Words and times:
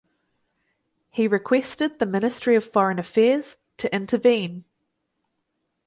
He 1.11 1.27
requested 1.27 1.99
the 1.99 2.07
Ministry 2.07 2.55
of 2.55 2.65
Foreign 2.65 2.97
Affairs 2.97 3.57
to 3.77 3.95
intervene. 3.95 4.63